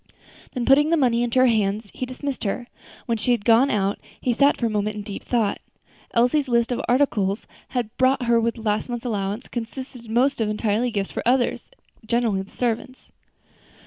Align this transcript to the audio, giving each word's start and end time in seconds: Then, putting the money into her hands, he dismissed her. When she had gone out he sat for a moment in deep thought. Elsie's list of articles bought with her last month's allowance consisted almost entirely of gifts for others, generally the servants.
Then, 0.55 0.65
putting 0.65 0.89
the 0.89 0.97
money 0.97 1.21
into 1.21 1.37
her 1.37 1.45
hands, 1.45 1.91
he 1.93 2.07
dismissed 2.07 2.43
her. 2.43 2.65
When 3.05 3.19
she 3.19 3.29
had 3.33 3.45
gone 3.45 3.69
out 3.69 3.99
he 4.19 4.33
sat 4.33 4.57
for 4.57 4.65
a 4.65 4.67
moment 4.71 4.95
in 4.95 5.03
deep 5.03 5.21
thought. 5.21 5.59
Elsie's 6.15 6.47
list 6.47 6.71
of 6.71 6.81
articles 6.89 7.45
bought 7.99 8.19
with 8.21 8.27
her 8.55 8.61
last 8.63 8.89
month's 8.89 9.05
allowance 9.05 9.47
consisted 9.47 10.07
almost 10.07 10.41
entirely 10.41 10.87
of 10.87 10.95
gifts 10.95 11.11
for 11.11 11.21
others, 11.23 11.69
generally 12.03 12.41
the 12.41 12.49
servants. 12.49 13.09